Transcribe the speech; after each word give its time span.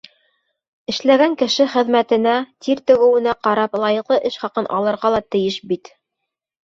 Эшләгән 0.93 1.35
кеше 1.41 1.67
хеҙмәтенә, 1.73 2.33
тир 2.67 2.81
түгеүенә 2.93 3.35
ҡарап 3.49 3.79
лайыҡлы 3.85 4.21
эш 4.31 4.41
хаҡын 4.45 4.71
алырға 4.79 5.13
ла 5.17 5.25
тейеш 5.37 5.61
бит. 5.73 5.93